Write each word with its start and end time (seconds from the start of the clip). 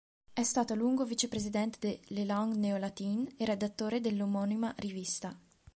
È 0.33 0.41
stato 0.41 0.73
a 0.73 0.75
lungo 0.75 1.05
vicepresidente 1.05 1.77
de 1.79 1.99
"Les 2.07 2.25
Langues 2.25 2.57
Néo-Latines" 2.57 3.35
e 3.37 3.45
redattore 3.45 4.01
dell'omonima 4.01 4.73
rivista. 4.77 5.39